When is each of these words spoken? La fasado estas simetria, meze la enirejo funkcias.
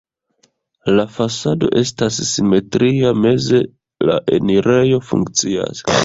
La 0.99 1.03
fasado 1.17 1.67
estas 1.81 2.17
simetria, 2.29 3.11
meze 3.25 3.59
la 4.11 4.15
enirejo 4.39 4.99
funkcias. 5.11 5.83